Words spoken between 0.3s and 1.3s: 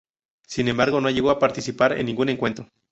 Sin embargo, no llegó